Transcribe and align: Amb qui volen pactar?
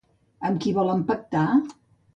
Amb 0.49 0.57
qui 0.63 0.73
volen 0.79 1.07
pactar? 1.13 1.47